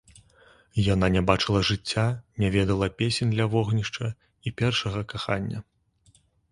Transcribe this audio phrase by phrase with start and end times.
[0.93, 2.05] Яна не бачыла жыцця,
[2.45, 4.13] не ведала песень ля вогнішча
[4.47, 5.59] і першага кахання.